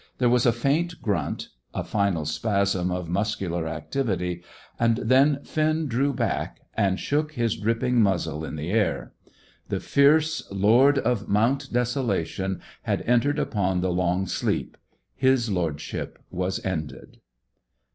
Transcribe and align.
There 0.17 0.29
was 0.29 0.47
a 0.47 0.51
faint 0.51 0.99
grunt, 1.03 1.49
a 1.75 1.83
final 1.83 2.25
spasm 2.25 2.89
of 2.89 3.07
muscular 3.07 3.67
activity, 3.67 4.41
and 4.79 4.97
then 4.97 5.43
Finn 5.43 5.85
drew 5.85 6.11
back, 6.11 6.59
and 6.73 6.99
shook 6.99 7.33
his 7.33 7.55
dripping 7.55 8.01
muzzle 8.01 8.43
in 8.43 8.55
the 8.55 8.71
air. 8.71 9.13
The 9.69 9.79
fierce 9.79 10.41
lord 10.51 10.97
of 10.97 11.29
Mount 11.29 11.71
Desolation 11.71 12.61
had 12.81 13.03
entered 13.03 13.37
upon 13.37 13.81
the 13.81 13.91
long 13.93 14.25
sleep; 14.25 14.75
his 15.13 15.51
lordship 15.51 16.17
was 16.31 16.59
ended. 16.65 17.17